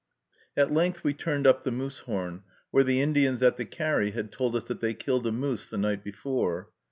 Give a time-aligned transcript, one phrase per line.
[0.57, 4.55] At length we turned up the Moosehorn, where the Indians at the carry had told
[4.55, 6.71] us that they killed a moose the night before.